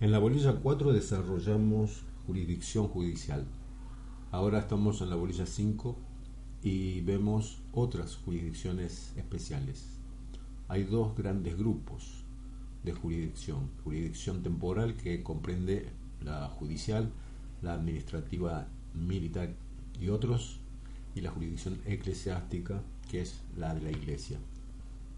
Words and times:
En 0.00 0.12
la 0.12 0.20
bolilla 0.20 0.54
4 0.54 0.92
desarrollamos 0.92 2.04
jurisdicción 2.24 2.86
judicial. 2.86 3.44
Ahora 4.30 4.60
estamos 4.60 5.00
en 5.00 5.10
la 5.10 5.16
bolilla 5.16 5.44
5 5.44 5.98
y 6.62 7.00
vemos 7.00 7.58
otras 7.72 8.14
jurisdicciones 8.14 9.12
especiales. 9.16 9.98
Hay 10.68 10.84
dos 10.84 11.16
grandes 11.16 11.58
grupos 11.58 12.22
de 12.84 12.92
jurisdicción. 12.92 13.70
Jurisdicción 13.82 14.44
temporal 14.44 14.94
que 14.94 15.24
comprende 15.24 15.88
la 16.20 16.46
judicial, 16.46 17.10
la 17.60 17.74
administrativa 17.74 18.68
militar 18.94 19.52
y 20.00 20.10
otros, 20.10 20.60
y 21.16 21.22
la 21.22 21.32
jurisdicción 21.32 21.76
eclesiástica 21.86 22.84
que 23.10 23.22
es 23.22 23.40
la 23.56 23.74
de 23.74 23.80
la 23.80 23.90
iglesia. 23.90 24.38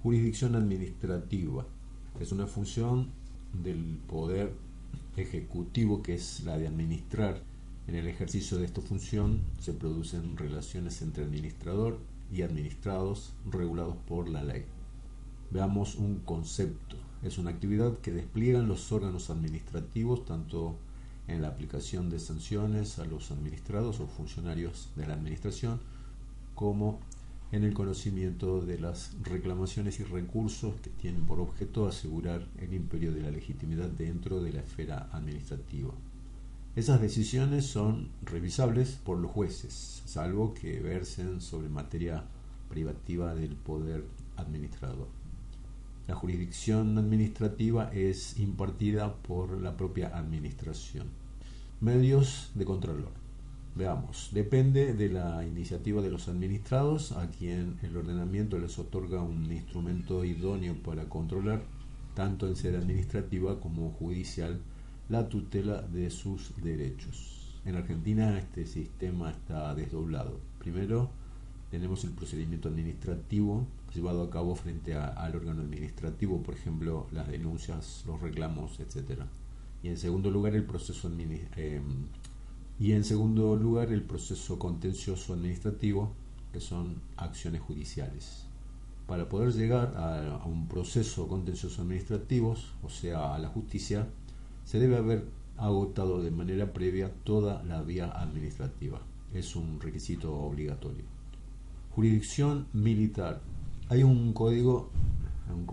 Jurisdicción 0.02 0.54
administrativa 0.54 1.66
es 2.18 2.32
una 2.32 2.46
función 2.46 3.08
del 3.62 3.98
poder 4.08 4.69
ejecutivo, 5.16 6.02
que 6.02 6.14
es 6.14 6.42
la 6.44 6.58
de 6.58 6.66
administrar. 6.66 7.42
En 7.86 7.94
el 7.94 8.06
ejercicio 8.06 8.58
de 8.58 8.66
esta 8.66 8.80
función 8.80 9.40
se 9.58 9.72
producen 9.72 10.36
relaciones 10.36 11.02
entre 11.02 11.24
administrador 11.24 11.98
y 12.32 12.42
administrados 12.42 13.32
regulados 13.50 13.96
por 14.06 14.28
la 14.28 14.44
ley. 14.44 14.64
Veamos 15.50 15.96
un 15.96 16.20
concepto. 16.20 16.96
Es 17.22 17.38
una 17.38 17.50
actividad 17.50 17.98
que 17.98 18.12
despliegan 18.12 18.68
los 18.68 18.92
órganos 18.92 19.30
administrativos 19.30 20.24
tanto 20.24 20.76
en 21.26 21.42
la 21.42 21.48
aplicación 21.48 22.10
de 22.10 22.18
sanciones 22.18 22.98
a 22.98 23.04
los 23.04 23.30
administrados 23.30 24.00
o 24.00 24.06
funcionarios 24.06 24.88
de 24.96 25.06
la 25.06 25.14
administración 25.14 25.80
como 26.54 27.00
en 27.52 27.64
el 27.64 27.74
conocimiento 27.74 28.60
de 28.60 28.78
las 28.78 29.16
reclamaciones 29.22 29.98
y 29.98 30.04
recursos 30.04 30.74
que 30.82 30.90
tienen 30.90 31.26
por 31.26 31.40
objeto 31.40 31.86
asegurar 31.86 32.46
el 32.58 32.74
imperio 32.74 33.12
de 33.12 33.22
la 33.22 33.30
legitimidad 33.30 33.88
dentro 33.88 34.40
de 34.40 34.52
la 34.52 34.60
esfera 34.60 35.08
administrativa. 35.12 35.92
Esas 36.76 37.00
decisiones 37.00 37.66
son 37.66 38.10
revisables 38.22 38.92
por 39.04 39.18
los 39.18 39.32
jueces, 39.32 40.02
salvo 40.06 40.54
que 40.54 40.78
versen 40.78 41.40
sobre 41.40 41.68
materia 41.68 42.22
privativa 42.68 43.34
del 43.34 43.56
poder 43.56 44.04
administrador. 44.36 45.08
La 46.06 46.14
jurisdicción 46.14 46.96
administrativa 46.96 47.90
es 47.92 48.38
impartida 48.38 49.14
por 49.14 49.60
la 49.60 49.76
propia 49.76 50.16
administración. 50.16 51.08
Medios 51.80 52.50
de 52.54 52.64
control. 52.64 53.06
Veamos, 53.74 54.30
depende 54.32 54.94
de 54.94 55.08
la 55.08 55.46
iniciativa 55.46 56.02
de 56.02 56.10
los 56.10 56.28
administrados, 56.28 57.12
a 57.12 57.30
quien 57.30 57.78
el 57.82 57.96
ordenamiento 57.96 58.58
les 58.58 58.78
otorga 58.78 59.22
un 59.22 59.50
instrumento 59.52 60.24
idóneo 60.24 60.74
para 60.82 61.08
controlar, 61.08 61.62
tanto 62.14 62.48
en 62.48 62.56
sede 62.56 62.78
administrativa 62.78 63.60
como 63.60 63.92
judicial, 63.92 64.60
la 65.08 65.28
tutela 65.28 65.82
de 65.82 66.10
sus 66.10 66.52
derechos. 66.62 67.40
En 67.64 67.76
Argentina 67.76 68.38
este 68.38 68.66
sistema 68.66 69.30
está 69.30 69.74
desdoblado. 69.74 70.40
Primero 70.58 71.10
tenemos 71.70 72.02
el 72.04 72.10
procedimiento 72.10 72.68
administrativo 72.68 73.66
llevado 73.94 74.24
a 74.24 74.30
cabo 74.30 74.56
frente 74.56 74.94
al 74.94 75.36
órgano 75.36 75.62
administrativo, 75.62 76.42
por 76.42 76.54
ejemplo, 76.54 77.06
las 77.12 77.28
denuncias, 77.28 78.02
los 78.06 78.20
reclamos, 78.20 78.80
etc. 78.80 79.22
Y 79.82 79.88
en 79.88 79.96
segundo 79.96 80.30
lugar 80.30 80.54
el 80.54 80.64
proceso. 80.64 81.10
Eh, 81.56 81.80
y 82.80 82.92
en 82.92 83.04
segundo 83.04 83.56
lugar, 83.56 83.92
el 83.92 84.02
proceso 84.02 84.58
contencioso 84.58 85.34
administrativo, 85.34 86.14
que 86.50 86.60
son 86.60 87.02
acciones 87.18 87.60
judiciales. 87.60 88.46
Para 89.06 89.28
poder 89.28 89.52
llegar 89.52 89.92
a, 89.98 90.46
un 90.46 90.66
proceso 90.66 91.28
contencioso 91.28 91.82
administrativo, 91.82 92.56
o 92.82 92.88
sea, 92.88 93.34
a 93.34 93.38
la 93.38 93.48
justicia, 93.48 94.08
se 94.64 94.78
debe 94.78 94.96
haber 94.96 95.26
agotado 95.58 96.22
de 96.22 96.30
manera 96.30 96.72
previa 96.72 97.12
toda 97.22 97.62
la 97.64 97.82
vía 97.82 98.10
administrativa. 98.12 99.02
Es 99.34 99.56
un 99.56 99.78
requisito 99.78 100.34
obligatorio. 100.34 101.04
Jurisdicción 101.94 102.66
militar. 102.72 103.42
Hay 103.90 104.04
un 104.04 104.32
código 104.32 104.88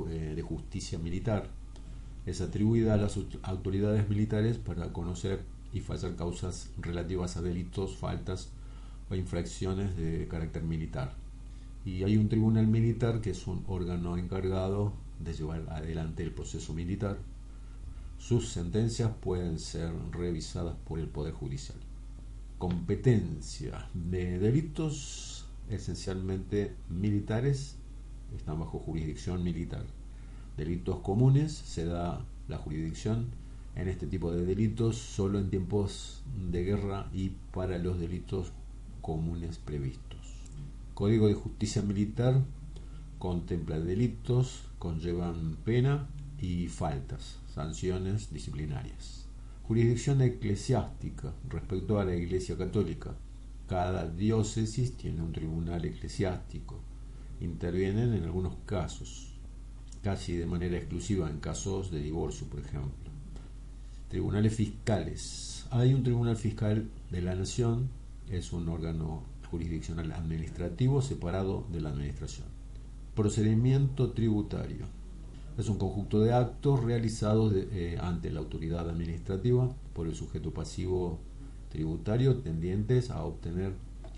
eh, 0.10 0.34
de 0.36 0.42
justicia 0.42 1.00
militar. 1.00 1.48
Es 2.26 2.42
atribuida 2.42 2.96
a 2.96 2.98
las 2.98 3.18
autoridades 3.44 4.10
militares 4.10 4.58
para 4.58 4.92
conocer 4.92 5.46
y 5.74 5.82
fallar 5.82 6.16
causas 6.16 6.70
relativas 6.78 7.38
a 7.38 7.42
delitos, 7.42 7.98
faltas 7.98 8.50
o 9.10 9.16
infracciones 9.16 9.96
de 9.96 10.28
carácter 10.28 10.64
militar. 10.64 11.14
Y 11.86 12.04
hay 12.04 12.18
un 12.18 12.30
tribunal 12.30 12.68
militar 12.68 13.22
que 13.22 13.32
es 13.32 13.48
un 13.48 13.64
órgano 13.68 14.18
encargado 14.18 14.94
de 15.20 15.34
llevar 15.34 15.66
adelante 15.70 16.24
el 16.24 16.32
proceso 16.32 16.74
militar. 16.74 17.18
Sus 18.20 18.50
sentencias 18.50 19.12
pueden 19.22 19.60
ser 19.60 19.94
revisadas 20.12 20.76
por 20.88 21.00
el 21.00 21.08
Poder 21.08 21.34
Judicial. 21.34 21.78
Competencia 22.58 23.88
de 23.94 24.40
delitos 24.40 25.46
esencialmente 25.70 26.74
militares 26.90 27.76
están 28.36 28.60
bajo 28.60 28.80
jurisdicción 28.80 29.44
militar. 29.44 29.86
Delitos 30.58 31.00
comunes 31.00 31.54
se 31.54 31.86
da 31.86 32.26
la 32.48 32.58
jurisdicción 32.58 33.28
en 33.78 33.88
este 33.90 34.08
tipo 34.08 34.32
de 34.32 34.44
delitos 34.44 34.98
solo 34.98 35.38
en 35.38 35.52
tiempos 35.52 36.24
de 36.50 36.64
guerra 36.64 37.10
y 37.14 37.30
para 37.54 37.78
los 37.78 38.00
delitos 38.00 38.52
comunes 39.02 39.60
previstos. 39.60 40.18
Código 40.96 41.28
de 41.28 41.36
Justicia 41.36 41.84
Militar 41.84 42.42
contempla 43.20 43.80
delitos, 43.80 44.64
conllevan 44.80 45.58
pena 45.64 46.08
y 46.42 46.68
faltas, 46.68 47.38
sanciones 47.54 48.34
disciplinarias. 48.34 49.28
Jurisdicción 49.68 50.22
eclesiástica 50.22 51.34
respecto 51.48 52.00
a 52.00 52.06
la 52.06 52.16
Iglesia 52.16 52.58
Católica. 52.58 53.16
Cada 53.68 54.10
diócesis 54.10 54.98
tiene 54.98 55.22
un 55.22 55.34
tribunal 55.34 55.86
eclesiástico. 55.86 56.80
Intervienen 57.42 58.14
en 58.14 58.24
algunos 58.24 58.56
casos, 58.66 59.36
casi 60.02 60.36
de 60.36 60.48
manera 60.48 60.78
exclusiva 60.78 61.30
en 61.30 61.40
casos 61.40 61.92
de 61.92 62.02
divorcio, 62.02 62.48
por 62.48 62.62
ejemplo. 62.62 63.17
Tribunales 64.10 64.56
fiscales. 64.56 65.66
Hay 65.70 65.94
un 65.94 66.04
tribunal 66.04 66.38
fiscal 66.38 66.90
de 67.12 67.22
la 67.22 67.36
nación, 67.36 67.90
es 68.30 68.54
un 68.54 68.70
órgano 68.70 69.24
jurisdiccional 69.52 70.14
administrativo 70.14 71.02
separado 71.02 71.66
de 71.72 71.82
la 71.82 71.90
administración. 71.90 72.48
Procedimiento 73.16 74.12
tributario. 74.12 74.86
Es 75.58 75.68
un 75.68 75.78
conjunto 75.78 76.22
de 76.22 76.34
actos 76.34 76.84
realizados 76.84 77.54
eh, 77.56 77.98
ante 78.00 78.30
la 78.30 78.40
autoridad 78.40 78.90
administrativa 78.90 79.76
por 79.94 80.08
el 80.08 80.16
sujeto 80.16 80.54
pasivo 80.54 81.20
tributario 81.70 82.38
tendientes 82.38 83.10
a 83.10 83.24
obtener 83.24 83.74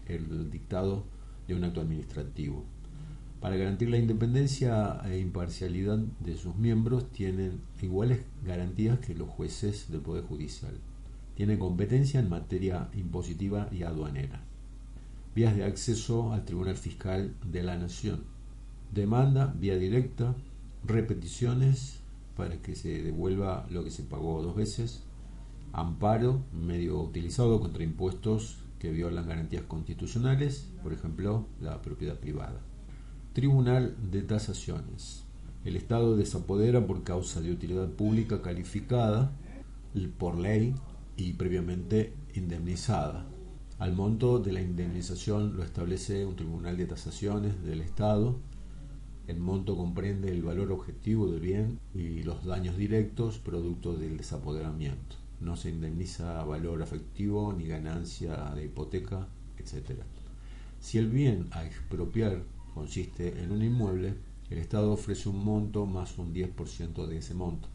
el 0.06 0.52
dictado 0.52 1.04
de 1.48 1.56
un 1.56 1.64
acto 1.64 1.82
administrativo. 1.82 2.64
Para 3.42 3.56
garantir 3.56 3.90
la 3.90 3.98
independencia 3.98 5.00
e 5.06 5.18
imparcialidad 5.18 5.98
de 5.98 6.36
sus 6.36 6.58
miembros, 6.58 7.10
tienen 7.12 7.62
iguales 7.82 8.20
garantías 8.44 9.00
que 9.00 9.16
los 9.16 9.30
jueces 9.30 9.90
del 9.90 10.02
Poder 10.02 10.26
Judicial. 10.26 10.74
Tienen 11.36 11.58
competencia 11.58 12.20
en 12.20 12.28
materia 12.28 12.90
impositiva 12.94 13.70
y 13.72 13.84
aduanera. 13.84 14.42
Vías 15.36 15.56
de 15.56 15.64
acceso 15.64 16.34
al 16.34 16.44
Tribunal 16.44 16.76
Fiscal 16.76 17.34
de 17.50 17.64
la 17.64 17.78
Nación. 17.78 18.26
Demanda, 18.94 19.54
vía 19.58 19.78
directa, 19.78 20.36
repeticiones 20.86 22.00
para 22.36 22.62
que 22.62 22.76
se 22.76 23.02
devuelva 23.02 23.66
lo 23.70 23.86
que 23.86 23.92
se 23.92 24.04
pagó 24.04 24.42
dos 24.44 24.56
veces, 24.56 25.04
amparo, 25.72 26.42
medio 26.52 27.00
utilizado 27.00 27.62
contra 27.62 27.84
impuestos 27.84 28.58
que 28.80 28.92
violan 28.92 29.28
garantías 29.28 29.64
constitucionales, 29.64 30.68
por 30.84 30.92
ejemplo, 30.92 31.46
la 31.62 31.82
propiedad 31.82 32.16
privada. 32.16 32.60
Tribunal 33.34 33.96
de 34.12 34.24
Tasaciones. 34.24 35.24
El 35.64 35.76
Estado 35.76 36.18
desapodera 36.18 36.88
por 36.88 37.04
causa 37.04 37.42
de 37.42 37.52
utilidad 37.52 37.88
pública 37.88 38.42
calificada 38.42 39.32
por 40.18 40.40
ley 40.40 40.74
y 41.16 41.34
previamente 41.34 42.12
indemnizada. 42.34 43.28
Al 43.78 43.94
monto 43.94 44.40
de 44.40 44.52
la 44.52 44.62
indemnización 44.62 45.56
lo 45.58 45.64
establece 45.64 46.26
un 46.26 46.36
tribunal 46.36 46.76
de 46.76 46.88
tasaciones 46.88 47.64
del 47.64 47.82
Estado. 47.82 48.36
El 49.28 49.40
monto 49.40 49.78
comprende 49.78 50.32
el 50.32 50.42
valor 50.42 50.72
objetivo 50.72 51.28
del 51.28 51.40
bien 51.40 51.80
y 51.94 52.24
los 52.24 52.44
daños 52.46 52.78
directos 52.78 53.38
producto 53.38 53.96
del 53.96 54.18
desapoderamiento. 54.18 55.18
No 55.40 55.56
se 55.56 55.70
indemniza 55.70 56.44
valor 56.46 56.82
afectivo 56.82 57.54
ni 57.54 57.68
ganancia 57.68 58.36
de 58.56 58.66
hipoteca, 58.66 59.28
etc. 59.60 60.02
Si 60.80 60.98
el 60.98 61.10
bien 61.10 61.46
a 61.52 61.64
expropiar 61.64 62.42
consiste 62.80 63.44
en 63.44 63.52
un 63.52 63.62
inmueble, 63.62 64.14
el 64.50 64.58
Estado 64.58 64.94
ofrece 64.94 65.28
un 65.28 65.44
monto 65.44 65.86
más 65.86 66.18
un 66.18 66.34
10% 66.34 67.08
de 67.08 67.18
ese 67.18 67.34
monto. 67.34 67.68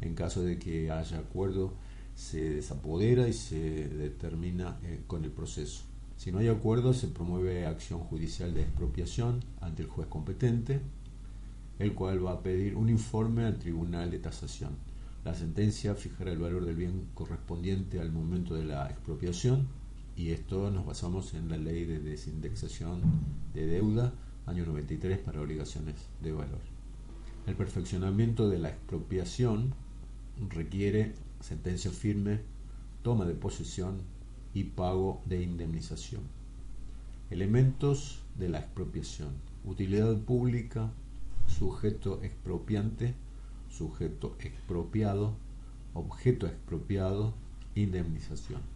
En 0.00 0.16
caso 0.16 0.42
de 0.42 0.58
que 0.58 0.90
haya 0.90 1.18
acuerdo, 1.20 1.72
se 2.16 2.50
desapodera 2.50 3.28
y 3.28 3.32
se 3.32 3.88
determina 3.88 4.76
eh, 4.82 5.04
con 5.06 5.22
el 5.22 5.30
proceso. 5.30 5.84
Si 6.16 6.32
no 6.32 6.38
hay 6.38 6.48
acuerdo, 6.48 6.94
se 6.94 7.06
promueve 7.06 7.64
acción 7.64 8.00
judicial 8.00 8.52
de 8.52 8.62
expropiación 8.62 9.38
ante 9.60 9.82
el 9.82 9.88
juez 9.88 10.08
competente, 10.08 10.80
el 11.78 11.94
cual 11.94 12.26
va 12.26 12.32
a 12.32 12.42
pedir 12.42 12.74
un 12.74 12.88
informe 12.88 13.44
al 13.44 13.60
Tribunal 13.60 14.10
de 14.10 14.18
Tasación. 14.18 14.72
La 15.24 15.34
sentencia 15.34 15.94
fijará 15.94 16.32
el 16.32 16.38
valor 16.38 16.64
del 16.64 16.74
bien 16.74 17.06
correspondiente 17.14 18.00
al 18.00 18.10
momento 18.10 18.56
de 18.56 18.64
la 18.64 18.90
expropiación 18.90 19.68
y 20.16 20.30
esto 20.30 20.72
nos 20.72 20.84
basamos 20.84 21.34
en 21.34 21.48
la 21.48 21.56
ley 21.56 21.84
de 21.84 22.00
desindexación 22.00 23.00
de 23.54 23.66
deuda 23.66 24.12
año 24.46 24.66
93 24.66 25.18
para 25.18 25.40
obligaciones 25.40 25.96
de 26.22 26.32
valor. 26.32 26.60
El 27.46 27.56
perfeccionamiento 27.56 28.48
de 28.48 28.58
la 28.58 28.70
expropiación 28.70 29.74
requiere 30.48 31.14
sentencia 31.40 31.90
firme, 31.90 32.40
toma 33.02 33.24
de 33.24 33.34
posesión 33.34 33.98
y 34.54 34.64
pago 34.64 35.22
de 35.26 35.42
indemnización. 35.42 36.22
Elementos 37.30 38.22
de 38.38 38.48
la 38.48 38.60
expropiación. 38.60 39.32
Utilidad 39.64 40.16
pública, 40.18 40.90
sujeto 41.46 42.22
expropiante, 42.22 43.14
sujeto 43.70 44.36
expropiado, 44.40 45.34
objeto 45.94 46.46
expropiado, 46.46 47.34
indemnización. 47.74 48.73